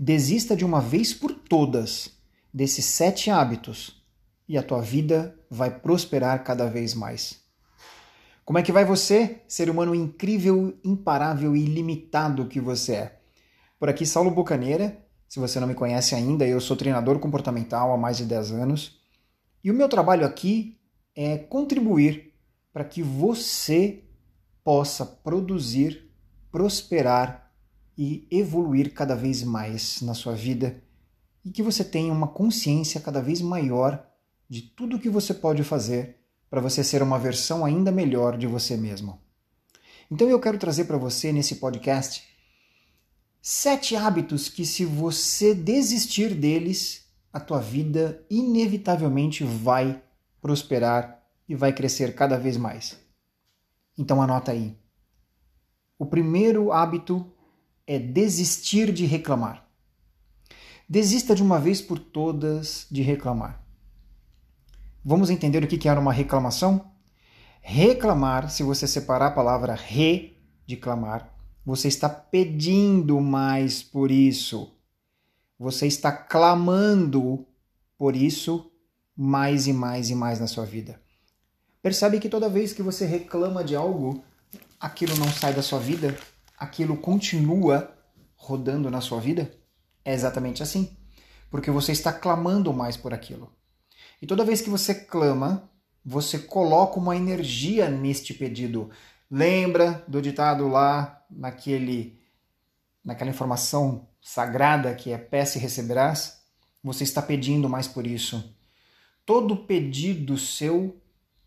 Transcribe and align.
Desista 0.00 0.54
de 0.54 0.64
uma 0.64 0.80
vez 0.80 1.12
por 1.12 1.34
todas 1.34 2.12
desses 2.54 2.84
sete 2.84 3.32
hábitos 3.32 4.00
e 4.48 4.56
a 4.56 4.62
tua 4.62 4.80
vida 4.80 5.36
vai 5.50 5.76
prosperar 5.76 6.44
cada 6.44 6.66
vez 6.70 6.94
mais. 6.94 7.40
Como 8.44 8.60
é 8.60 8.62
que 8.62 8.70
vai 8.70 8.84
você, 8.84 9.42
ser 9.48 9.68
humano 9.68 9.96
incrível, 9.96 10.78
imparável 10.84 11.56
e 11.56 11.64
ilimitado 11.64 12.46
que 12.46 12.60
você 12.60 12.92
é? 12.94 13.20
Por 13.76 13.88
aqui, 13.88 14.06
Saulo 14.06 14.30
Bocaneira. 14.30 15.04
Se 15.28 15.40
você 15.40 15.58
não 15.58 15.66
me 15.66 15.74
conhece 15.74 16.14
ainda, 16.14 16.46
eu 16.46 16.60
sou 16.60 16.76
treinador 16.76 17.18
comportamental 17.18 17.92
há 17.92 17.98
mais 17.98 18.18
de 18.18 18.24
10 18.24 18.52
anos. 18.52 19.00
E 19.64 19.70
o 19.70 19.74
meu 19.74 19.88
trabalho 19.88 20.24
aqui 20.24 20.78
é 21.12 21.36
contribuir 21.36 22.34
para 22.72 22.84
que 22.84 23.02
você 23.02 24.04
possa 24.62 25.04
produzir, 25.04 26.08
prosperar 26.52 27.47
e 27.98 28.28
evoluir 28.30 28.94
cada 28.94 29.16
vez 29.16 29.42
mais 29.42 30.00
na 30.02 30.14
sua 30.14 30.36
vida 30.36 30.80
e 31.44 31.50
que 31.50 31.64
você 31.64 31.82
tenha 31.82 32.12
uma 32.12 32.28
consciência 32.28 33.00
cada 33.00 33.20
vez 33.20 33.40
maior 33.40 34.06
de 34.48 34.62
tudo 34.62 35.00
que 35.00 35.10
você 35.10 35.34
pode 35.34 35.64
fazer 35.64 36.16
para 36.48 36.60
você 36.60 36.84
ser 36.84 37.02
uma 37.02 37.18
versão 37.18 37.64
ainda 37.64 37.90
melhor 37.90 38.38
de 38.38 38.46
você 38.46 38.76
mesmo. 38.76 39.20
Então 40.08 40.28
eu 40.28 40.40
quero 40.40 40.58
trazer 40.58 40.84
para 40.84 40.96
você 40.96 41.32
nesse 41.32 41.56
podcast 41.56 42.24
sete 43.42 43.96
hábitos 43.96 44.48
que, 44.48 44.64
se 44.64 44.84
você 44.84 45.52
desistir 45.52 46.34
deles, 46.34 47.04
a 47.32 47.40
tua 47.40 47.60
vida 47.60 48.24
inevitavelmente 48.30 49.42
vai 49.42 50.00
prosperar 50.40 51.20
e 51.48 51.54
vai 51.54 51.72
crescer 51.72 52.14
cada 52.14 52.38
vez 52.38 52.56
mais. 52.56 52.96
Então 53.98 54.22
anota 54.22 54.52
aí. 54.52 54.78
O 55.98 56.06
primeiro 56.06 56.70
hábito 56.72 57.34
é 57.88 57.98
desistir 57.98 58.92
de 58.92 59.06
reclamar. 59.06 59.66
Desista 60.86 61.34
de 61.34 61.42
uma 61.42 61.58
vez 61.58 61.80
por 61.80 61.98
todas 61.98 62.86
de 62.90 63.00
reclamar. 63.00 63.64
Vamos 65.02 65.30
entender 65.30 65.64
o 65.64 65.66
que 65.66 65.88
era 65.88 65.98
uma 65.98 66.12
reclamação? 66.12 66.92
Reclamar, 67.62 68.50
se 68.50 68.62
você 68.62 68.86
separar 68.86 69.28
a 69.28 69.30
palavra 69.30 69.74
re 69.74 70.36
de 70.66 70.76
clamar, 70.76 71.34
você 71.64 71.88
está 71.88 72.10
pedindo 72.10 73.18
mais 73.22 73.82
por 73.82 74.10
isso. 74.10 74.70
Você 75.58 75.86
está 75.86 76.12
clamando 76.12 77.46
por 77.96 78.14
isso 78.14 78.70
mais 79.16 79.66
e 79.66 79.72
mais 79.72 80.10
e 80.10 80.14
mais 80.14 80.38
na 80.38 80.46
sua 80.46 80.66
vida. 80.66 81.00
Percebe 81.82 82.20
que 82.20 82.28
toda 82.28 82.50
vez 82.50 82.74
que 82.74 82.82
você 82.82 83.06
reclama 83.06 83.64
de 83.64 83.74
algo, 83.74 84.22
aquilo 84.78 85.16
não 85.16 85.30
sai 85.32 85.54
da 85.54 85.62
sua 85.62 85.78
vida, 85.78 86.14
aquilo 86.58 86.96
continua 86.96 87.94
rodando 88.34 88.90
na 88.90 89.00
sua 89.00 89.20
vida? 89.20 89.50
É 90.04 90.12
exatamente 90.12 90.62
assim. 90.62 90.96
Porque 91.50 91.70
você 91.70 91.92
está 91.92 92.12
clamando 92.12 92.72
mais 92.72 92.96
por 92.96 93.14
aquilo. 93.14 93.52
E 94.20 94.26
toda 94.26 94.44
vez 94.44 94.60
que 94.60 94.70
você 94.70 94.94
clama, 94.94 95.70
você 96.04 96.38
coloca 96.38 96.98
uma 96.98 97.16
energia 97.16 97.88
neste 97.88 98.34
pedido. 98.34 98.90
Lembra 99.30 100.04
do 100.08 100.20
ditado 100.20 100.68
lá 100.68 101.24
naquele 101.30 102.18
naquela 103.04 103.30
informação 103.30 104.06
sagrada 104.20 104.94
que 104.94 105.12
é 105.12 105.18
peça 105.18 105.56
e 105.56 105.60
receberás? 105.60 106.42
Você 106.82 107.04
está 107.04 107.22
pedindo 107.22 107.68
mais 107.68 107.88
por 107.88 108.06
isso. 108.06 108.54
Todo 109.24 109.56
pedido 109.56 110.36
seu 110.36 111.00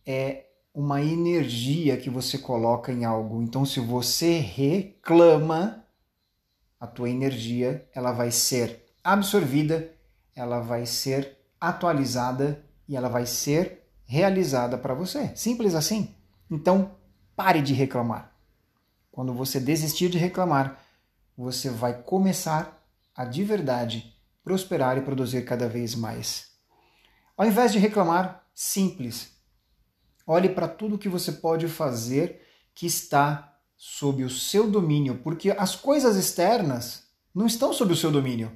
é 0.06 0.46
uma 0.74 1.02
energia 1.02 1.98
que 1.98 2.10
você 2.10 2.38
coloca 2.38 2.92
em 2.92 3.04
algo. 3.04 3.42
Então, 3.42 3.66
se 3.66 3.80
você 3.80 4.40
reclama, 4.40 5.86
a 6.80 6.88
tua 6.88 7.10
energia 7.10 7.88
ela 7.94 8.12
vai 8.12 8.32
ser 8.32 8.86
absorvida, 9.04 9.94
ela 10.36 10.60
vai 10.60 10.86
ser 10.86 11.38
atualizada 11.60 12.66
e 12.88 12.96
ela 12.96 13.10
vai 13.10 13.26
ser 13.26 13.88
realizada 14.06 14.78
para 14.78 14.94
você. 14.94 15.36
Simples 15.36 15.76
assim. 15.76 16.16
Então, 16.50 16.96
pare 17.36 17.62
de 17.62 17.74
reclamar. 17.74 18.36
Quando 19.12 19.34
você 19.34 19.60
desistir 19.60 20.10
de 20.10 20.18
reclamar, 20.18 20.80
você 21.38 21.70
vai 21.70 22.02
começar 22.02 22.82
a 23.16 23.26
de 23.26 23.44
verdade 23.44 24.18
prosperar 24.44 24.98
e 24.98 25.02
produzir 25.02 25.44
cada 25.44 25.68
vez 25.68 25.96
mais. 25.96 26.52
Ao 27.38 27.46
invés 27.46 27.72
de 27.72 27.80
reclamar, 27.80 28.46
simples, 28.54 29.41
Olhe 30.32 30.48
para 30.48 30.66
tudo 30.66 30.98
que 30.98 31.10
você 31.10 31.34
pode 31.34 31.68
fazer 31.68 32.42
que 32.74 32.86
está 32.86 33.54
sob 33.76 34.24
o 34.24 34.30
seu 34.30 34.72
domínio, 34.72 35.20
porque 35.22 35.52
as 35.52 35.76
coisas 35.76 36.16
externas 36.16 37.04
não 37.36 37.46
estão 37.46 37.74
sob 37.74 37.92
o 37.92 37.98
seu 37.98 38.10
domínio. 38.10 38.50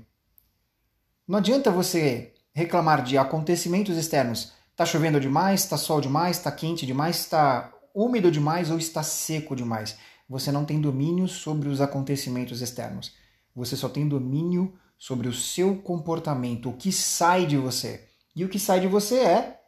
Não 1.27 1.37
adianta 1.37 1.69
você 1.69 2.33
reclamar 2.53 3.03
de 3.03 3.17
acontecimentos 3.17 3.97
externos. 3.97 4.53
Está 4.71 4.85
chovendo 4.85 5.19
demais, 5.19 5.63
está 5.63 5.75
sol 5.75 5.99
demais, 5.99 6.37
está 6.37 6.49
quente 6.49 6.85
demais, 6.85 7.17
está 7.17 7.73
úmido 7.93 8.31
demais 8.31 8.71
ou 8.71 8.77
está 8.77 9.03
seco 9.03 9.53
demais. 9.53 9.97
Você 10.29 10.53
não 10.53 10.63
tem 10.63 10.79
domínio 10.79 11.27
sobre 11.27 11.67
os 11.67 11.81
acontecimentos 11.81 12.61
externos. 12.61 13.11
Você 13.53 13.75
só 13.75 13.89
tem 13.89 14.07
domínio 14.07 14.79
sobre 14.97 15.27
o 15.27 15.33
seu 15.33 15.75
comportamento, 15.75 16.69
o 16.69 16.77
que 16.77 16.93
sai 16.93 17.45
de 17.45 17.57
você. 17.57 18.07
E 18.33 18.45
o 18.45 18.49
que 18.49 18.59
sai 18.59 18.79
de 18.79 18.87
você 18.87 19.17
é 19.17 19.61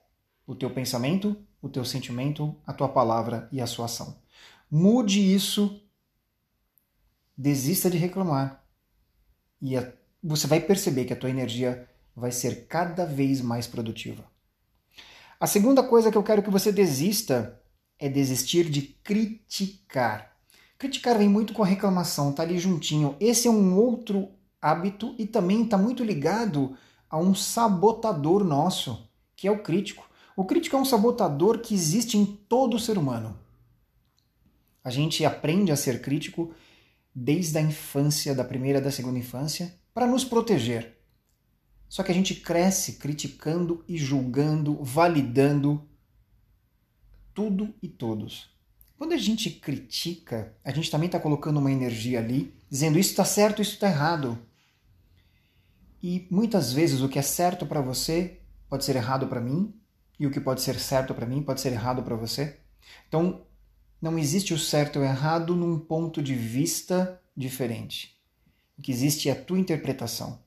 o 0.48 0.56
teu 0.56 0.70
pensamento, 0.70 1.36
o 1.68 1.70
teu 1.70 1.86
sentimento, 1.86 2.56
a 2.66 2.74
tua 2.74 2.90
palavra 2.90 3.48
e 3.52 3.62
a 3.62 3.68
sua 3.68 3.86
ação. 3.86 4.18
Mude 4.70 5.34
isso, 5.34 5.82
desista 7.38 7.90
de 7.90 7.98
reclamar 7.98 8.64
e 9.62 9.78
a, 9.78 9.92
você 10.24 10.48
vai 10.48 10.60
perceber 10.60 11.06
que 11.06 11.14
a 11.14 11.16
tua 11.16 11.30
energia 11.30 11.88
vai 12.16 12.32
ser 12.32 12.68
cada 12.68 13.06
vez 13.06 13.42
mais 13.42 13.68
produtiva. 13.68 14.24
A 15.40 15.46
segunda 15.46 15.84
coisa 15.84 16.12
que 16.12 16.18
eu 16.18 16.24
quero 16.24 16.42
que 16.42 16.50
você 16.50 16.72
desista 16.72 17.62
é 18.00 18.10
desistir 18.10 18.70
de 18.70 18.82
criticar. 18.82 20.36
Criticar 20.78 21.18
vem 21.18 21.30
muito 21.30 21.54
com 21.54 21.64
a 21.64 21.66
reclamação, 21.66 22.34
tá 22.34 22.44
ali 22.44 22.58
juntinho. 22.58 23.16
Esse 23.20 23.48
é 23.48 23.52
um 23.52 23.76
outro 23.78 24.30
hábito 24.62 25.16
e 25.18 25.26
também 25.26 25.64
está 25.64 25.78
muito 25.78 26.04
ligado 26.04 26.76
a 27.10 27.18
um 27.18 27.34
sabotador 27.34 28.44
nosso, 28.44 29.08
que 29.36 29.48
é 29.48 29.52
o 29.52 29.62
crítico. 29.62 30.07
O 30.38 30.46
crítico 30.46 30.76
é 30.76 30.80
um 30.80 30.86
sabotador 30.86 31.62
que 31.62 31.74
existe 31.74 32.16
em 32.16 32.24
todo 32.24 32.78
ser 32.78 32.96
humano. 32.96 33.40
A 34.84 34.92
gente 34.92 35.26
aprende 35.26 35.72
a 35.72 35.76
ser 35.76 36.00
crítico 36.00 36.54
desde 37.14 37.58
a 37.58 37.62
infância, 37.62 38.36
da 38.36 38.44
primeira 38.44 38.78
e 38.78 38.82
da 38.84 38.92
segunda 38.92 39.18
infância, 39.18 39.74
para 39.96 40.06
nos 40.06 40.24
proteger. 40.24 40.96
Só 41.90 42.04
que 42.04 42.12
a 42.12 42.14
gente 42.14 42.36
cresce 42.36 42.98
criticando 43.00 43.84
e 43.88 43.98
julgando, 43.98 44.76
validando 44.84 45.84
tudo 47.34 47.74
e 47.82 47.88
todos. 47.88 48.56
Quando 48.96 49.14
a 49.14 49.18
gente 49.18 49.50
critica, 49.50 50.56
a 50.64 50.72
gente 50.72 50.92
também 50.92 51.08
está 51.08 51.20
colocando 51.20 51.58
uma 51.58 51.72
energia 51.72 52.20
ali, 52.20 52.54
dizendo 52.70 53.00
isso 53.00 53.10
está 53.10 53.26
certo, 53.26 53.60
isso 53.60 53.74
está 53.74 53.88
errado. 53.88 54.38
E 56.02 56.28
muitas 56.30 56.72
vezes 56.72 57.02
o 57.02 57.10
que 57.10 57.18
é 57.18 57.24
certo 57.24 57.66
para 57.66 57.82
você 57.82 58.40
pode 58.70 58.86
ser 58.86 58.96
errado 58.96 59.26
para 59.28 59.42
mim, 59.42 59.74
e 60.20 60.26
o 60.26 60.32
que 60.32 60.40
pode 60.40 60.62
ser 60.62 60.80
certo 60.80 61.14
para 61.14 61.26
mim 61.26 61.44
pode 61.44 61.62
ser 61.62 61.72
errado 61.74 62.02
para 62.04 62.16
você. 62.16 62.60
Então, 63.08 63.46
não 64.02 64.18
existe 64.18 64.54
o 64.54 64.60
certo 64.60 65.00
ou 65.00 65.06
errado 65.06 65.56
num 65.56 65.80
ponto 65.80 66.22
de 66.22 66.36
vista 66.36 67.22
diferente. 67.36 68.18
O 68.78 68.82
que 68.82 68.92
existe 68.92 69.30
é 69.30 69.32
a 69.32 69.42
tua 69.42 69.60
interpretação. 69.60 70.40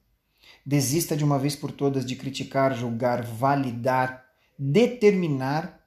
Desista 0.64 1.16
de 1.16 1.24
uma 1.24 1.38
vez 1.38 1.56
por 1.56 1.72
todas 1.72 2.04
de 2.04 2.16
criticar, 2.16 2.74
julgar, 2.76 3.24
validar, 3.24 4.24
determinar 4.58 5.84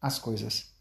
as 0.00 0.18
coisas. 0.18 0.72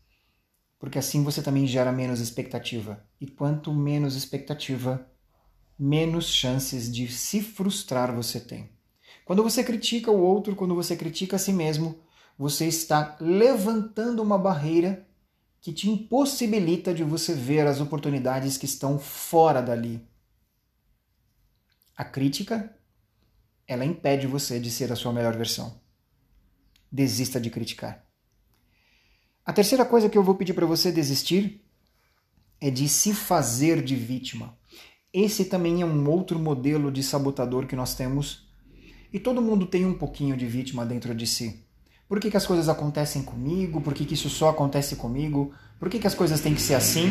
Porque 0.79 0.97
assim 0.97 1.23
você 1.23 1.41
também 1.41 1.67
gera 1.67 1.91
menos 1.91 2.19
expectativa. 2.19 3.05
E 3.19 3.27
quanto 3.27 3.73
menos 3.73 4.15
expectativa, 4.15 5.07
menos 5.77 6.27
chances 6.27 6.91
de 6.91 7.11
se 7.11 7.41
frustrar 7.41 8.13
você 8.13 8.39
tem. 8.39 8.69
Quando 9.25 9.43
você 9.43 9.63
critica 9.63 10.11
o 10.11 10.21
outro, 10.21 10.55
quando 10.55 10.75
você 10.75 10.95
critica 10.95 11.35
a 11.35 11.39
si 11.39 11.53
mesmo, 11.53 11.99
você 12.37 12.67
está 12.67 13.17
levantando 13.19 14.21
uma 14.21 14.37
barreira 14.37 15.07
que 15.61 15.71
te 15.71 15.89
impossibilita 15.89 16.93
de 16.93 17.03
você 17.03 17.35
ver 17.35 17.67
as 17.67 17.79
oportunidades 17.79 18.57
que 18.57 18.65
estão 18.65 18.97
fora 18.97 19.61
dali. 19.61 20.05
A 21.95 22.03
crítica, 22.03 22.75
ela 23.67 23.85
impede 23.85 24.25
você 24.25 24.59
de 24.59 24.71
ser 24.71 24.91
a 24.91 24.95
sua 24.95 25.13
melhor 25.13 25.37
versão. 25.37 25.79
Desista 26.91 27.39
de 27.39 27.51
criticar. 27.51 28.03
A 29.45 29.53
terceira 29.53 29.85
coisa 29.85 30.09
que 30.09 30.17
eu 30.17 30.23
vou 30.23 30.35
pedir 30.35 30.53
para 30.53 30.65
você 30.65 30.91
desistir 30.91 31.63
é 32.59 32.71
de 32.71 32.89
se 32.89 33.13
fazer 33.13 33.83
de 33.83 33.95
vítima. 33.95 34.57
Esse 35.13 35.45
também 35.45 35.81
é 35.81 35.85
um 35.85 36.09
outro 36.09 36.39
modelo 36.39 36.91
de 36.91 37.03
sabotador 37.03 37.67
que 37.67 37.75
nós 37.75 37.93
temos 37.93 38.50
e 39.11 39.19
todo 39.19 39.41
mundo 39.41 39.65
tem 39.65 39.85
um 39.85 39.93
pouquinho 39.93 40.37
de 40.37 40.45
vítima 40.45 40.85
dentro 40.85 41.13
de 41.13 41.27
si. 41.27 41.63
Por 42.07 42.19
que, 42.19 42.29
que 42.29 42.37
as 42.37 42.45
coisas 42.45 42.67
acontecem 42.69 43.23
comigo? 43.23 43.81
Por 43.81 43.93
que, 43.93 44.05
que 44.05 44.13
isso 44.13 44.29
só 44.29 44.49
acontece 44.49 44.95
comigo? 44.95 45.53
Por 45.79 45.89
que, 45.89 45.99
que 45.99 46.07
as 46.07 46.15
coisas 46.15 46.41
têm 46.41 46.53
que 46.53 46.61
ser 46.61 46.75
assim? 46.75 47.09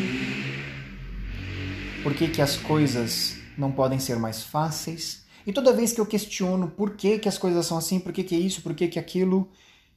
Por 2.02 2.14
que, 2.14 2.29
que 2.29 2.43
as 2.43 2.56
coisas 2.56 3.41
não 3.61 3.70
podem 3.70 3.99
ser 3.99 4.19
mais 4.19 4.43
fáceis. 4.43 5.25
E 5.47 5.52
toda 5.52 5.73
vez 5.73 5.93
que 5.93 6.00
eu 6.00 6.06
questiono 6.06 6.70
por 6.70 6.97
que, 6.97 7.19
que 7.19 7.29
as 7.29 7.38
coisas 7.38 7.67
são 7.67 7.79
assim, 7.79 8.00
por 8.00 8.12
que, 8.12 8.25
que 8.25 8.35
é 8.35 8.38
isso, 8.38 8.62
por 8.62 8.75
que, 8.75 8.88
que 8.88 8.99
é 8.99 9.02
aquilo, 9.02 9.50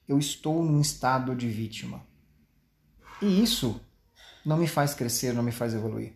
eu 0.08 0.20
estou 0.20 0.64
num 0.64 0.82
estado 0.82 1.36
de 1.36 1.48
vítima. 1.48 2.02
E 3.22 3.42
isso 3.42 3.80
não 4.46 4.58
me 4.58 4.68
faz 4.68 4.94
crescer, 4.94 5.34
não 5.34 5.44
me 5.44 5.52
faz 5.52 5.74
evoluir. 5.74 6.14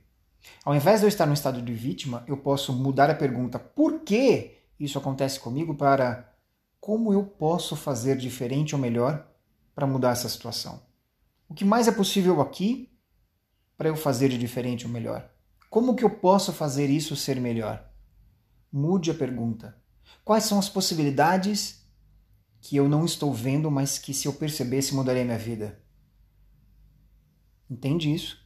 Ao 0.64 0.76
invés 0.76 1.00
de 1.00 1.06
eu 1.06 1.10
estar 1.10 1.26
no 1.26 1.34
estado 1.34 1.62
de 1.62 1.74
vítima, 1.74 2.24
eu 2.28 2.38
posso 2.38 2.74
mudar 2.74 3.10
a 3.10 3.16
pergunta 3.16 3.58
por 3.58 4.02
que 4.02 4.57
isso 4.80 4.98
acontece 4.98 5.40
comigo 5.40 5.76
para 5.76 6.34
como 6.80 7.12
eu 7.12 7.26
posso 7.26 7.76
fazer 7.76 8.18
diferente 8.18 8.76
ou 8.76 8.82
melhor 8.82 9.28
para 9.74 9.88
mudar 9.88 10.12
essa 10.12 10.30
situação. 10.30 10.82
O 11.50 11.54
que 11.54 11.66
mais 11.66 11.88
é 11.88 11.92
possível 11.92 12.42
aqui 12.42 12.92
para 13.78 13.90
eu 13.90 13.96
fazer 13.96 14.30
de 14.30 14.38
diferente 14.38 14.86
ou 14.86 14.92
melhor? 14.92 15.30
Como 15.70 15.96
que 15.96 16.04
eu 16.04 16.10
posso 16.10 16.54
fazer 16.54 16.90
isso 16.90 17.16
ser 17.16 17.40
melhor? 17.40 17.90
Mude 18.72 19.12
a 19.12 19.14
pergunta. 19.14 19.78
Quais 20.24 20.44
são 20.46 20.60
as 20.60 20.70
possibilidades 20.70 21.86
que 22.60 22.76
eu 22.76 22.88
não 22.88 23.06
estou 23.06 23.34
vendo, 23.34 23.70
mas 23.70 23.98
que 23.98 24.14
se 24.14 24.28
eu 24.28 24.34
percebesse 24.34 24.94
mudaria 24.94 25.24
minha 25.24 25.38
vida? 25.38 25.82
Entende 27.70 28.14
isso? 28.14 28.46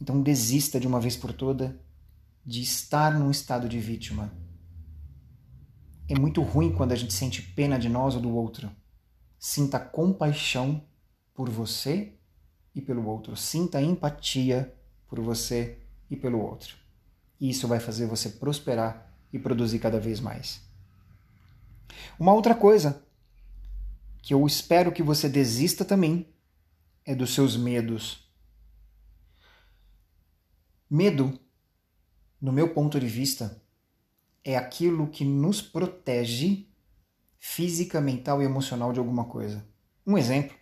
Então 0.00 0.22
desista 0.22 0.80
de 0.80 0.86
uma 0.86 1.00
vez 1.00 1.16
por 1.16 1.32
toda 1.32 1.80
de 2.44 2.60
estar 2.60 3.18
num 3.18 3.30
estado 3.30 3.68
de 3.68 3.78
vítima. 3.78 4.32
É 6.08 6.18
muito 6.18 6.42
ruim 6.42 6.72
quando 6.72 6.92
a 6.92 6.96
gente 6.96 7.12
sente 7.12 7.40
pena 7.40 7.78
de 7.78 7.88
nós 7.88 8.14
ou 8.14 8.20
do 8.20 8.34
outro. 8.34 8.70
Sinta 9.38 9.78
compaixão 9.78 10.82
por 11.34 11.48
você 11.48 12.12
e 12.74 12.80
pelo 12.80 13.06
outro. 13.06 13.36
Sinta 13.36 13.80
empatia 13.80 14.74
por 15.08 15.20
você 15.20 15.78
e 16.10 16.16
pelo 16.16 16.40
outro. 16.40 16.76
Isso 17.40 17.66
vai 17.66 17.80
fazer 17.80 18.06
você 18.06 18.28
prosperar 18.28 19.12
e 19.32 19.38
produzir 19.38 19.78
cada 19.78 19.98
vez 19.98 20.20
mais. 20.20 20.60
Uma 22.18 22.32
outra 22.32 22.54
coisa 22.54 23.02
que 24.22 24.32
eu 24.32 24.46
espero 24.46 24.92
que 24.92 25.02
você 25.02 25.28
desista 25.28 25.84
também 25.84 26.28
é 27.04 27.14
dos 27.14 27.34
seus 27.34 27.56
medos. 27.56 28.26
Medo, 30.88 31.38
no 32.40 32.52
meu 32.52 32.72
ponto 32.72 32.98
de 32.98 33.06
vista, 33.06 33.60
é 34.44 34.56
aquilo 34.56 35.08
que 35.08 35.24
nos 35.24 35.62
protege 35.62 36.68
física, 37.38 38.00
mental 38.00 38.42
e 38.42 38.44
emocional 38.44 38.92
de 38.92 38.98
alguma 38.98 39.24
coisa. 39.24 39.66
Um 40.06 40.18
exemplo: 40.18 40.56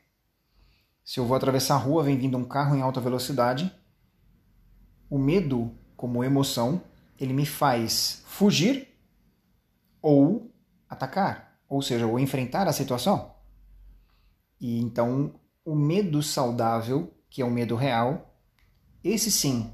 se 1.05 1.19
eu 1.19 1.27
vou 1.27 1.37
atravessar 1.37 1.75
a 1.75 1.79
rua, 1.79 2.05
vem 2.05 2.17
vindo 2.17 2.39
um 2.39 2.45
carro 2.45 2.77
em 2.77 2.81
alta 2.81 3.01
velocidade, 3.01 3.75
o 5.11 5.19
medo, 5.19 5.77
como 5.97 6.23
emoção, 6.23 6.83
ele 7.19 7.33
me 7.33 7.45
faz 7.45 8.23
fugir 8.27 8.89
ou 10.01 10.53
atacar, 10.89 11.61
ou 11.69 11.83
seja, 11.83 12.07
ou 12.07 12.19
enfrentar 12.19 12.67
a 12.67 12.73
situação. 12.73 13.35
E 14.61 14.81
então, 14.81 15.35
o 15.65 15.75
medo 15.75 16.23
saudável, 16.23 17.13
que 17.29 17.43
é 17.43 17.45
o 17.45 17.51
medo 17.51 17.77
real, 17.77 18.35
esse 19.03 19.31
sim, 19.31 19.73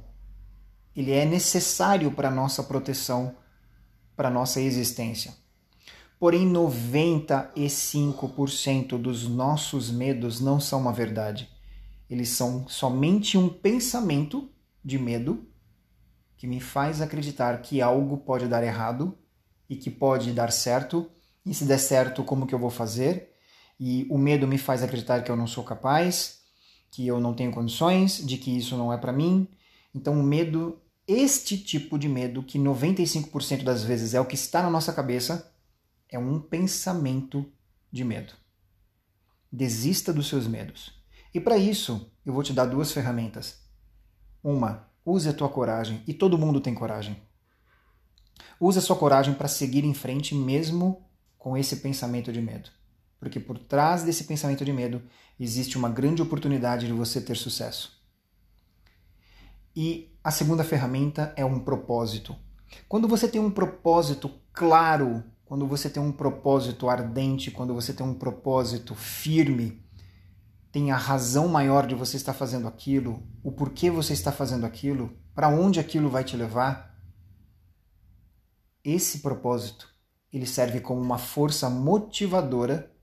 ele 0.95 1.13
é 1.13 1.25
necessário 1.25 2.11
para 2.11 2.31
nossa 2.31 2.63
proteção, 2.63 3.37
para 4.19 4.29
nossa 4.29 4.61
existência. 4.61 5.33
Porém, 6.19 6.53
95% 6.53 8.99
dos 8.99 9.27
nossos 9.29 9.93
medos 9.93 10.41
não 10.41 10.59
são 10.59 10.81
uma 10.81 10.93
verdade. 10.93 11.49
Eles 12.11 12.31
são 12.31 12.69
somente 12.69 13.39
um 13.39 13.49
pensamento 13.49 14.51
de 14.85 14.99
medo 14.99 15.47
que 16.37 16.49
me 16.49 16.59
faz 16.59 17.01
acreditar 17.01 17.63
que 17.63 17.81
algo 17.81 18.19
pode 18.19 18.49
dar 18.49 18.65
errado 18.65 19.17
e 19.71 19.77
que 19.77 19.89
pode 19.89 20.33
dar 20.33 20.51
certo. 20.51 21.09
E 21.47 21.55
se 21.55 21.65
der 21.65 21.79
certo, 21.79 22.25
como 22.25 22.45
que 22.45 22.57
eu 22.57 22.59
vou 22.59 22.71
fazer? 22.71 23.37
E 23.79 24.05
o 24.11 24.19
medo 24.19 24.49
me 24.49 24.59
faz 24.59 24.83
acreditar 24.83 25.23
que 25.23 25.31
eu 25.31 25.37
não 25.37 25.47
sou 25.47 25.63
capaz, 25.63 26.41
que 26.91 27.07
eu 27.07 27.21
não 27.21 27.35
tenho 27.35 27.53
condições, 27.53 28.27
de 28.27 28.37
que 28.37 28.57
isso 28.57 28.77
não 28.77 28.93
é 28.93 28.99
para 28.99 29.13
mim. 29.13 29.47
Então, 29.95 30.19
o 30.19 30.25
medo, 30.25 30.83
este 31.09 31.57
tipo 31.57 31.99
de 31.99 32.07
medo, 32.07 32.43
que 32.43 32.59
95% 32.59 33.65
das 33.65 33.83
vezes 33.83 34.13
é 34.13 34.21
o 34.21 34.27
que 34.27 34.35
está 34.35 34.63
na 34.63 34.69
nossa 34.69 34.93
cabeça, 34.93 35.51
é 36.11 36.19
um 36.19 36.39
pensamento 36.39 37.51
de 37.91 38.05
medo. 38.05 38.35
Desista 39.51 40.13
dos 40.13 40.29
seus 40.29 40.47
medos. 40.47 40.93
E 41.33 41.41
para 41.41 41.57
isso, 41.57 42.13
eu 42.27 42.35
vou 42.35 42.43
te 42.43 42.53
dar 42.53 42.67
duas 42.67 42.93
ferramentas. 42.93 43.59
Uma, 44.45 44.87
use 45.03 45.27
a 45.31 45.33
tua 45.33 45.49
coragem, 45.49 46.03
e 46.07 46.13
todo 46.13 46.37
mundo 46.37 46.61
tem 46.61 46.75
coragem. 46.75 47.17
Use 48.61 48.79
a 48.79 48.83
sua 48.83 48.97
coragem 48.97 49.33
para 49.33 49.49
seguir 49.49 49.85
em 49.85 49.95
frente 49.95 50.35
mesmo 50.35 51.09
com 51.39 51.57
esse 51.57 51.77
pensamento 51.77 52.31
de 52.31 52.43
medo. 52.43 52.69
Porque 53.19 53.41
por 53.41 53.59
trás 53.59 54.03
desse 54.03 54.25
pensamento 54.25 54.63
de 54.63 54.73
medo 54.75 55.03
existe 55.41 55.79
uma 55.79 55.89
grande 55.89 56.21
oportunidade 56.21 56.87
de 56.87 56.93
você 56.93 57.19
ter 57.19 57.37
sucesso. 57.37 57.99
E 59.75 60.13
a 60.29 60.31
segunda 60.31 60.63
ferramenta 60.63 61.33
é 61.37 61.43
um 61.43 61.59
propósito. 61.59 62.37
Quando 62.87 63.09
você 63.09 63.27
tem 63.27 63.41
um 63.41 63.51
propósito 63.51 64.31
claro 64.53 65.25
quando 65.47 65.67
você 65.67 65.89
tem 65.89 66.03
um 66.03 66.13
propósito 66.13 66.91
ardente, 66.91 67.51
quando 67.51 67.73
você 67.73 67.95
tem 67.95 68.05
um 68.05 68.13
propósito 68.13 68.95
firme, 68.95 69.83
tem 70.71 70.91
a 70.91 70.97
razão 70.99 71.49
maior 71.49 71.87
de 71.87 71.95
você 71.95 72.19
estar 72.19 72.35
fazendo 72.35 72.69
aquilo, 72.69 73.27
o 73.43 73.51
porquê 73.51 73.91
você 73.91 74.13
está 74.13 74.31
fazendo 74.31 74.67
aquilo, 74.67 75.17
para 75.35 75.49
onde 75.49 75.81
aquilo 75.81 76.11
vai 76.11 76.23
te 76.23 76.37
levar, 76.37 76.95
esse 78.85 79.21
propósito 79.21 79.89
ele 80.31 80.45
serve 80.45 80.81
como 80.81 81.01
uma 81.01 81.17
força 81.17 81.71
motivadora 81.71 82.95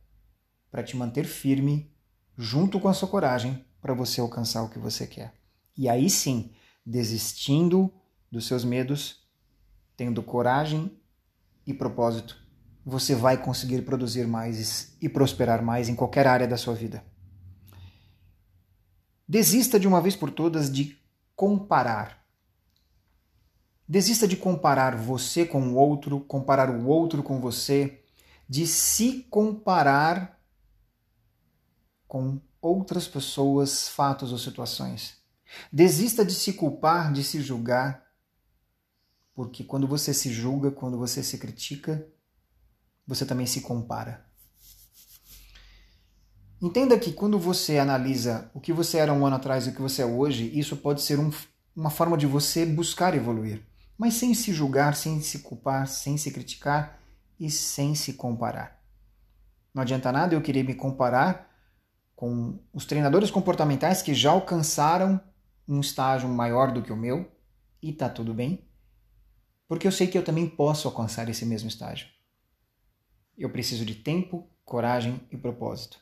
para 0.70 0.84
te 0.84 0.96
manter 0.96 1.26
firme 1.26 1.92
junto 2.38 2.80
com 2.80 2.88
a 2.88 2.94
sua 2.94 3.10
coragem 3.10 3.66
para 3.82 3.96
você 3.96 4.22
alcançar 4.22 4.62
o 4.62 4.70
que 4.70 4.78
você 4.78 5.08
quer. 5.08 5.34
E 5.76 5.90
aí 5.90 6.08
sim, 6.08 6.52
desistindo 6.86 7.92
dos 8.32 8.46
seus 8.46 8.64
medos, 8.64 9.26
tendo 9.98 10.22
coragem 10.22 10.92
e 11.66 11.74
propósito, 11.74 12.38
você 12.86 13.16
vai 13.16 13.42
conseguir 13.42 13.82
produzir 13.82 14.28
mais 14.28 14.96
e 15.02 15.10
prosperar 15.10 15.64
mais 15.64 15.90
em 15.90 15.96
qualquer 15.96 16.28
área 16.28 16.48
da 16.48 16.58
sua 16.58 16.76
vida. 16.76 17.04
Desista 19.28 19.80
de 19.80 19.88
uma 19.88 20.00
vez 20.00 20.16
por 20.16 20.30
todas 20.30 20.72
de 20.72 20.96
comparar. 21.36 22.24
Desista 23.88 24.28
de 24.28 24.38
comparar 24.38 24.96
você 24.96 25.46
com 25.46 25.62
o 25.70 25.76
outro, 25.76 26.20
comparar 26.22 26.70
o 26.70 26.86
outro 26.86 27.24
com 27.24 27.40
você, 27.40 28.04
de 28.48 28.68
se 28.68 29.24
comparar 29.30 30.40
com 32.08 32.40
outras 32.62 33.08
pessoas, 33.08 33.90
fatos 33.90 34.32
ou 34.32 34.38
situações. 34.38 35.25
Desista 35.72 36.26
de 36.26 36.34
se 36.34 36.54
culpar, 36.54 37.12
de 37.12 37.24
se 37.24 37.42
julgar, 37.42 38.04
porque 39.34 39.64
quando 39.64 39.88
você 39.88 40.14
se 40.14 40.32
julga, 40.32 40.72
quando 40.72 40.98
você 40.98 41.22
se 41.22 41.38
critica, 41.38 42.08
você 43.06 43.26
também 43.26 43.46
se 43.46 43.62
compara. 43.62 44.26
Entenda 46.62 46.98
que 46.98 47.12
quando 47.12 47.38
você 47.38 47.78
analisa 47.78 48.50
o 48.54 48.62
que 48.62 48.72
você 48.72 48.98
era 48.98 49.14
um 49.14 49.26
ano 49.26 49.36
atrás 49.36 49.68
e 49.68 49.70
o 49.70 49.74
que 49.74 49.82
você 49.82 50.02
é 50.02 50.06
hoje, 50.06 50.50
isso 50.58 50.78
pode 50.78 51.02
ser 51.02 51.20
um, 51.20 51.30
uma 51.76 51.90
forma 51.90 52.18
de 52.18 52.26
você 52.26 52.66
buscar 52.66 53.14
evoluir, 53.14 53.62
mas 53.98 54.14
sem 54.14 54.34
se 54.34 54.54
julgar, 54.54 54.96
sem 54.96 55.22
se 55.22 55.40
culpar, 55.40 55.88
sem 55.88 56.18
se 56.18 56.32
criticar 56.32 56.98
e 57.40 57.52
sem 57.52 57.94
se 57.94 58.14
comparar. 58.14 58.82
Não 59.74 59.82
adianta 59.82 60.12
nada 60.12 60.34
eu 60.34 60.42
querer 60.42 60.64
me 60.64 60.74
comparar 60.74 61.52
com 62.16 62.58
os 62.74 62.86
treinadores 62.86 63.30
comportamentais 63.30 64.02
que 64.02 64.14
já 64.14 64.32
alcançaram 64.32 65.20
um 65.68 65.80
estágio 65.80 66.30
maior 66.30 66.72
do 66.72 66.82
que 66.82 66.92
o 66.92 66.98
meu 66.98 67.32
e 67.82 67.92
tá 67.94 68.10
tudo 68.10 68.34
bem, 68.34 68.68
porque 69.68 69.88
eu 69.88 69.92
sei 69.92 70.08
que 70.08 70.18
eu 70.18 70.24
também 70.24 70.48
posso 70.48 70.88
alcançar 70.88 71.28
esse 71.30 71.46
mesmo 71.46 71.68
estágio. 71.68 72.08
Eu 73.38 73.50
preciso 73.50 73.86
de 73.86 73.96
tempo, 73.96 74.50
coragem 74.64 75.22
e 75.32 75.38
propósito. 75.38 76.00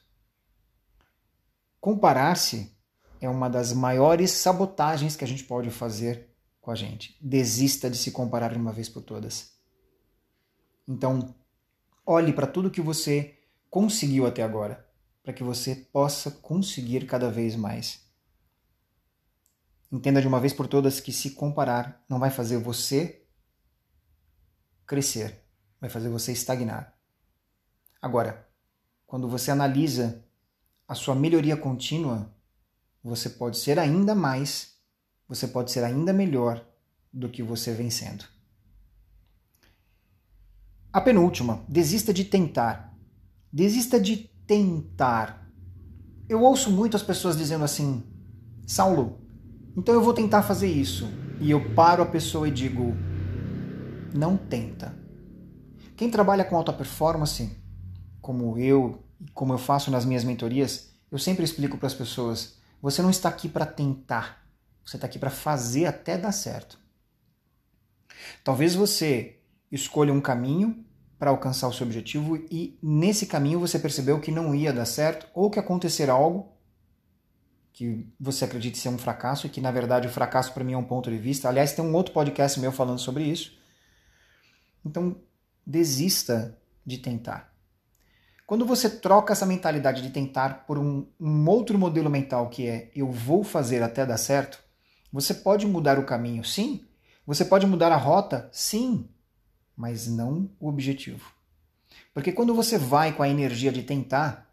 Comparar-se 1.79 2.77
é 3.19 3.27
uma 3.29 3.49
das 3.49 3.73
maiores 3.73 4.31
sabotagens 4.31 5.15
que 5.15 5.23
a 5.23 5.27
gente 5.27 5.43
pode 5.43 5.69
fazer 5.69 6.29
com 6.61 6.71
a 6.71 6.75
gente. 6.75 7.17
Desista 7.21 7.89
de 7.89 7.97
se 7.97 8.11
comparar 8.11 8.53
de 8.53 8.57
uma 8.57 8.71
vez 8.71 8.87
por 8.87 9.01
todas. 9.01 9.53
Então, 10.87 11.33
olhe 12.05 12.33
para 12.33 12.47
tudo 12.47 12.71
que 12.71 12.81
você 12.81 13.37
conseguiu 13.69 14.25
até 14.25 14.43
agora, 14.43 14.87
para 15.23 15.33
que 15.33 15.43
você 15.43 15.75
possa 15.75 16.29
conseguir 16.29 17.05
cada 17.05 17.31
vez 17.31 17.55
mais. 17.55 18.01
Entenda 19.93 20.19
de 20.19 20.27
uma 20.27 20.39
vez 20.39 20.51
por 20.51 20.65
todas 20.67 20.99
que 20.99 21.13
se 21.13 21.29
comparar 21.29 22.03
não 22.09 22.17
vai 22.17 22.31
fazer 22.31 22.57
você 22.57 23.27
crescer, 24.87 25.45
vai 25.79 25.87
fazer 25.87 26.09
você 26.09 26.31
estagnar. 26.31 26.97
Agora, 28.01 28.49
quando 29.05 29.29
você 29.29 29.51
analisa 29.51 30.25
a 30.87 30.95
sua 30.95 31.13
melhoria 31.13 31.55
contínua, 31.55 32.33
você 33.03 33.29
pode 33.29 33.59
ser 33.59 33.77
ainda 33.77 34.15
mais, 34.15 34.79
você 35.27 35.47
pode 35.47 35.71
ser 35.71 35.83
ainda 35.83 36.11
melhor 36.11 36.65
do 37.13 37.29
que 37.29 37.43
você 37.43 37.71
vem 37.71 37.91
sendo. 37.91 38.25
A 40.91 40.99
penúltima, 40.99 41.63
desista 41.69 42.11
de 42.11 42.25
tentar. 42.25 42.97
Desista 43.51 43.99
de 43.99 44.17
tentar. 44.47 45.47
Eu 46.27 46.41
ouço 46.41 46.71
muito 46.71 46.97
as 46.97 47.03
pessoas 47.03 47.37
dizendo 47.37 47.63
assim: 47.63 48.03
Saulo, 48.65 49.22
então 49.75 49.93
eu 49.93 50.01
vou 50.01 50.13
tentar 50.13 50.43
fazer 50.43 50.67
isso. 50.67 51.09
E 51.39 51.49
eu 51.51 51.73
paro 51.73 52.03
a 52.03 52.05
pessoa 52.05 52.47
e 52.47 52.51
digo: 52.51 52.95
não 54.13 54.37
tenta. 54.37 54.95
Quem 55.95 56.09
trabalha 56.09 56.45
com 56.45 56.55
alta 56.55 56.73
performance, 56.73 57.49
como 58.21 58.57
eu 58.57 59.03
como 59.33 59.53
eu 59.53 59.57
faço 59.57 59.89
nas 59.89 60.05
minhas 60.05 60.23
mentorias, 60.23 60.91
eu 61.11 61.17
sempre 61.17 61.43
explico 61.43 61.77
para 61.77 61.87
as 61.87 61.93
pessoas: 61.93 62.57
você 62.81 63.01
não 63.01 63.09
está 63.09 63.29
aqui 63.29 63.47
para 63.47 63.65
tentar, 63.65 64.45
você 64.85 64.97
está 64.97 65.07
aqui 65.07 65.17
para 65.17 65.29
fazer 65.29 65.85
até 65.85 66.17
dar 66.17 66.31
certo. 66.31 66.77
Talvez 68.43 68.75
você 68.75 69.39
escolha 69.71 70.13
um 70.13 70.21
caminho 70.21 70.85
para 71.17 71.31
alcançar 71.31 71.67
o 71.67 71.73
seu 71.73 71.85
objetivo 71.85 72.35
e 72.51 72.77
nesse 72.81 73.25
caminho 73.25 73.59
você 73.59 73.79
percebeu 73.79 74.19
que 74.19 74.31
não 74.31 74.53
ia 74.53 74.73
dar 74.73 74.85
certo 74.85 75.27
ou 75.33 75.49
que 75.49 75.59
acontecer 75.59 76.09
algo 76.09 76.52
que 77.73 78.07
você 78.19 78.45
acredite 78.45 78.77
ser 78.77 78.89
um 78.89 78.97
fracasso 78.99 79.47
e 79.47 79.49
que 79.49 79.59
na 79.59 79.71
verdade 79.71 80.07
o 80.07 80.11
fracasso 80.11 80.53
para 80.53 80.63
mim 80.63 80.73
é 80.73 80.77
um 80.77 80.83
ponto 80.83 81.09
de 81.09 81.17
vista. 81.17 81.49
Aliás, 81.49 81.73
tem 81.73 81.83
um 81.83 81.93
outro 81.95 82.13
podcast 82.13 82.59
meu 82.59 82.71
falando 82.71 82.99
sobre 82.99 83.23
isso. 83.23 83.57
Então, 84.85 85.15
desista 85.65 86.57
de 86.85 86.99
tentar. 86.99 87.51
Quando 88.45 88.65
você 88.65 88.89
troca 88.89 89.33
essa 89.33 89.45
mentalidade 89.45 90.01
de 90.01 90.11
tentar 90.11 90.65
por 90.67 90.77
um, 90.77 91.07
um 91.19 91.49
outro 91.49 91.77
modelo 91.79 92.09
mental 92.09 92.49
que 92.49 92.67
é 92.67 92.91
eu 92.95 93.09
vou 93.11 93.43
fazer 93.43 93.81
até 93.81 94.05
dar 94.05 94.17
certo, 94.17 94.59
você 95.11 95.33
pode 95.33 95.65
mudar 95.65 95.97
o 95.97 96.05
caminho, 96.05 96.43
sim. 96.43 96.85
Você 97.25 97.45
pode 97.45 97.65
mudar 97.65 97.91
a 97.91 97.95
rota, 97.95 98.49
sim, 98.51 99.07
mas 99.75 100.07
não 100.07 100.49
o 100.59 100.67
objetivo. 100.67 101.31
Porque 102.13 102.31
quando 102.31 102.53
você 102.53 102.77
vai 102.77 103.13
com 103.13 103.23
a 103.23 103.29
energia 103.29 103.71
de 103.71 103.81
tentar, 103.81 104.52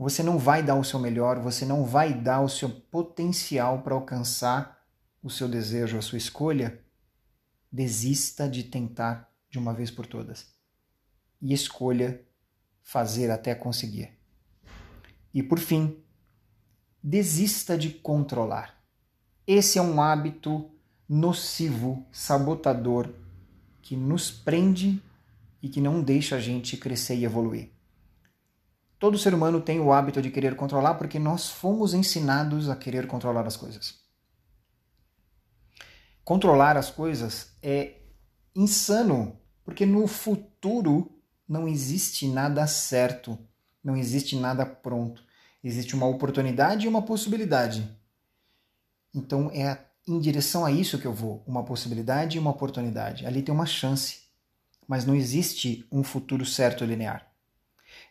você 0.00 0.22
não 0.22 0.38
vai 0.38 0.62
dar 0.62 0.76
o 0.76 0.82
seu 0.82 0.98
melhor, 0.98 1.38
você 1.40 1.66
não 1.66 1.84
vai 1.84 2.14
dar 2.14 2.40
o 2.40 2.48
seu 2.48 2.70
potencial 2.70 3.82
para 3.82 3.94
alcançar 3.94 4.82
o 5.22 5.28
seu 5.28 5.46
desejo, 5.46 5.98
a 5.98 6.00
sua 6.00 6.16
escolha. 6.16 6.82
Desista 7.70 8.48
de 8.48 8.64
tentar 8.64 9.30
de 9.50 9.58
uma 9.58 9.74
vez 9.74 9.90
por 9.90 10.06
todas 10.06 10.46
e 11.38 11.52
escolha 11.52 12.24
fazer 12.82 13.30
até 13.30 13.54
conseguir. 13.54 14.18
E 15.34 15.42
por 15.42 15.58
fim, 15.58 16.02
desista 17.02 17.76
de 17.76 17.90
controlar. 17.90 18.82
Esse 19.46 19.78
é 19.78 19.82
um 19.82 20.00
hábito 20.00 20.70
nocivo, 21.06 22.06
sabotador, 22.10 23.12
que 23.82 23.96
nos 23.96 24.30
prende 24.30 24.98
e 25.60 25.68
que 25.68 25.78
não 25.78 26.02
deixa 26.02 26.36
a 26.36 26.40
gente 26.40 26.78
crescer 26.78 27.16
e 27.16 27.24
evoluir. 27.26 27.79
Todo 29.00 29.16
ser 29.16 29.32
humano 29.32 29.62
tem 29.62 29.80
o 29.80 29.94
hábito 29.94 30.20
de 30.20 30.30
querer 30.30 30.54
controlar 30.54 30.94
porque 30.94 31.18
nós 31.18 31.48
fomos 31.48 31.94
ensinados 31.94 32.68
a 32.68 32.76
querer 32.76 33.06
controlar 33.06 33.46
as 33.46 33.56
coisas. 33.56 33.98
Controlar 36.22 36.76
as 36.76 36.90
coisas 36.90 37.56
é 37.62 37.94
insano, 38.54 39.40
porque 39.64 39.86
no 39.86 40.06
futuro 40.06 41.18
não 41.48 41.66
existe 41.66 42.28
nada 42.28 42.66
certo, 42.66 43.38
não 43.82 43.96
existe 43.96 44.36
nada 44.36 44.66
pronto. 44.66 45.24
Existe 45.64 45.94
uma 45.94 46.06
oportunidade 46.06 46.84
e 46.84 46.88
uma 46.88 47.00
possibilidade. 47.00 47.90
Então 49.14 49.50
é 49.50 49.78
em 50.06 50.20
direção 50.20 50.62
a 50.62 50.70
isso 50.70 50.98
que 50.98 51.06
eu 51.06 51.14
vou, 51.14 51.42
uma 51.46 51.64
possibilidade 51.64 52.36
e 52.36 52.40
uma 52.40 52.50
oportunidade. 52.50 53.24
Ali 53.24 53.40
tem 53.40 53.54
uma 53.54 53.66
chance, 53.66 54.24
mas 54.86 55.06
não 55.06 55.14
existe 55.14 55.86
um 55.90 56.04
futuro 56.04 56.44
certo 56.44 56.84
linear. 56.84 57.29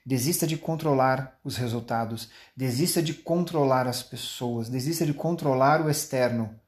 Desista 0.05 0.47
de 0.47 0.57
controlar 0.57 1.37
os 1.43 1.57
resultados, 1.57 2.29
desista 2.55 3.01
de 3.01 3.13
controlar 3.13 3.87
as 3.87 4.01
pessoas, 4.01 4.69
desista 4.69 5.05
de 5.05 5.13
controlar 5.13 5.85
o 5.85 5.89
externo. 5.89 6.59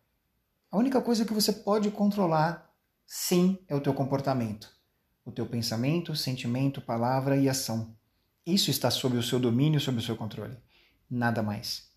A 0.69 0.77
única 0.77 1.01
coisa 1.01 1.25
que 1.25 1.33
você 1.33 1.51
pode 1.53 1.89
controlar, 1.91 2.69
sim, 3.05 3.57
é 3.67 3.75
o 3.75 3.81
teu 3.81 3.93
comportamento, 3.93 4.69
o 5.25 5.31
teu 5.31 5.45
pensamento, 5.45 6.15
sentimento, 6.15 6.81
palavra 6.81 7.37
e 7.37 7.47
ação. 7.47 7.95
Isso 8.45 8.69
está 8.69 8.91
sob 8.91 9.17
o 9.17 9.23
seu 9.23 9.39
domínio, 9.39 9.79
sob 9.79 9.97
o 9.97 10.01
seu 10.01 10.15
controle. 10.15 10.57
Nada 11.09 11.41
mais. 11.41 11.89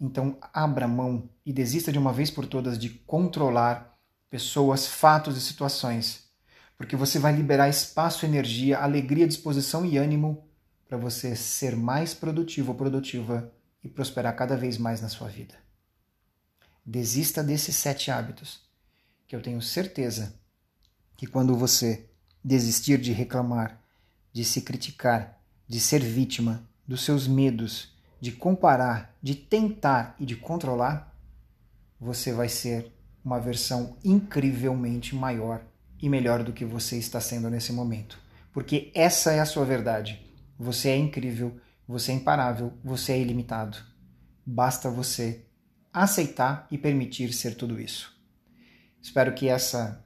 Então, 0.00 0.38
abra 0.52 0.86
mão 0.86 1.28
e 1.44 1.52
desista 1.52 1.90
de 1.90 1.98
uma 1.98 2.12
vez 2.12 2.30
por 2.30 2.46
todas 2.46 2.78
de 2.78 2.90
controlar 2.90 3.98
pessoas, 4.30 4.86
fatos 4.86 5.36
e 5.36 5.40
situações, 5.40 6.30
porque 6.76 6.94
você 6.94 7.18
vai 7.18 7.34
liberar 7.34 7.68
espaço, 7.68 8.24
energia, 8.24 8.78
alegria, 8.78 9.26
disposição 9.26 9.84
e 9.84 9.96
ânimo 9.96 10.47
para 10.88 10.96
você 10.96 11.36
ser 11.36 11.76
mais 11.76 12.14
produtivo 12.14 12.72
ou 12.72 12.78
produtiva 12.78 13.52
e 13.84 13.88
prosperar 13.88 14.34
cada 14.34 14.56
vez 14.56 14.78
mais 14.78 15.02
na 15.02 15.08
sua 15.08 15.28
vida. 15.28 15.54
Desista 16.84 17.44
desses 17.44 17.76
sete 17.76 18.10
hábitos, 18.10 18.62
que 19.26 19.36
eu 19.36 19.42
tenho 19.42 19.60
certeza 19.60 20.34
que 21.14 21.26
quando 21.26 21.54
você 21.54 22.08
desistir 22.42 22.98
de 22.98 23.12
reclamar, 23.12 23.78
de 24.32 24.42
se 24.42 24.62
criticar, 24.62 25.38
de 25.66 25.78
ser 25.78 26.00
vítima 26.00 26.66
dos 26.86 27.04
seus 27.04 27.28
medos, 27.28 27.92
de 28.18 28.32
comparar, 28.32 29.14
de 29.22 29.34
tentar 29.34 30.16
e 30.18 30.24
de 30.24 30.36
controlar, 30.36 31.14
você 32.00 32.32
vai 32.32 32.48
ser 32.48 32.90
uma 33.22 33.38
versão 33.38 33.98
incrivelmente 34.02 35.14
maior 35.14 35.60
e 36.00 36.08
melhor 36.08 36.42
do 36.42 36.52
que 36.52 36.64
você 36.64 36.96
está 36.96 37.20
sendo 37.20 37.50
nesse 37.50 37.72
momento. 37.72 38.18
Porque 38.52 38.90
essa 38.94 39.32
é 39.32 39.40
a 39.40 39.44
sua 39.44 39.66
verdade. 39.66 40.27
Você 40.58 40.88
é 40.88 40.96
incrível, 40.96 41.56
você 41.86 42.12
é 42.12 42.14
imparável, 42.16 42.72
você 42.82 43.12
é 43.12 43.20
ilimitado. 43.20 43.78
Basta 44.44 44.90
você 44.90 45.44
aceitar 45.92 46.66
e 46.70 46.76
permitir 46.76 47.32
ser 47.32 47.54
tudo 47.54 47.80
isso. 47.80 48.14
Espero 49.00 49.34
que 49.34 49.48
essa 49.48 50.04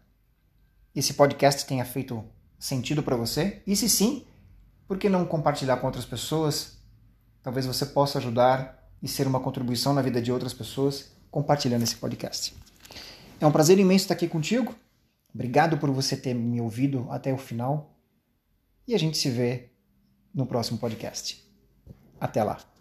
esse 0.94 1.14
podcast 1.14 1.64
tenha 1.64 1.84
feito 1.84 2.22
sentido 2.58 3.02
para 3.02 3.16
você. 3.16 3.62
E 3.66 3.74
se 3.74 3.88
sim, 3.88 4.26
por 4.86 4.98
que 4.98 5.08
não 5.08 5.24
compartilhar 5.24 5.78
com 5.78 5.86
outras 5.86 6.04
pessoas? 6.04 6.78
Talvez 7.42 7.64
você 7.64 7.86
possa 7.86 8.18
ajudar 8.18 8.78
e 9.02 9.08
ser 9.08 9.26
uma 9.26 9.40
contribuição 9.40 9.94
na 9.94 10.02
vida 10.02 10.20
de 10.20 10.30
outras 10.30 10.52
pessoas 10.52 11.10
compartilhando 11.30 11.82
esse 11.82 11.96
podcast. 11.96 12.54
É 13.40 13.46
um 13.46 13.50
prazer 13.50 13.78
imenso 13.78 14.04
estar 14.04 14.14
aqui 14.14 14.28
contigo. 14.28 14.74
Obrigado 15.34 15.78
por 15.78 15.90
você 15.90 16.14
ter 16.14 16.34
me 16.34 16.60
ouvido 16.60 17.06
até 17.10 17.32
o 17.32 17.38
final. 17.38 17.96
E 18.86 18.94
a 18.94 18.98
gente 18.98 19.16
se 19.16 19.30
vê 19.30 19.71
no 20.34 20.46
próximo 20.46 20.78
podcast. 20.78 21.42
Até 22.20 22.42
lá! 22.42 22.71